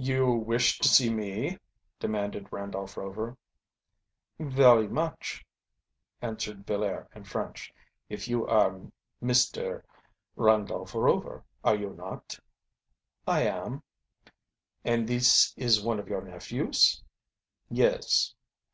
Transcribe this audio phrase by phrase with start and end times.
[0.00, 1.58] "You wish to see me?"
[1.98, 3.36] demanded Randolph Rover.
[4.38, 5.44] "Very much,"
[6.22, 7.70] answered Villaire in French.
[8.08, 8.80] "If You are
[9.22, 9.82] Mr.
[10.34, 12.40] Randolph Rover, are you not?"
[13.26, 13.82] "I am."
[14.82, 17.04] "And this is one of your nephews?"
[17.68, 18.34] "Yes."